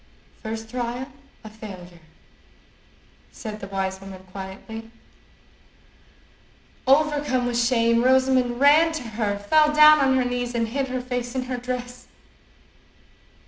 "First 0.41 0.71
trial 0.71 1.09
a 1.43 1.49
failure," 1.51 1.99
said 3.31 3.59
the 3.59 3.67
wise 3.67 4.01
woman 4.01 4.23
quietly. 4.31 4.89
Overcome 6.87 7.45
with 7.45 7.59
shame, 7.63 8.03
Rosamond 8.03 8.59
ran 8.59 8.93
to 8.93 9.03
her, 9.03 9.37
fell 9.37 9.71
down 9.71 9.99
on 9.99 10.17
her 10.17 10.25
knees, 10.25 10.55
and 10.55 10.69
hid 10.69 10.87
her 10.87 11.01
face 11.01 11.35
in 11.35 11.43
her 11.43 11.57
dress. 11.57 12.07